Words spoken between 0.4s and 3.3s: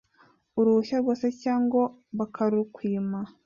uruhushya rwose cyangwa bakarukwima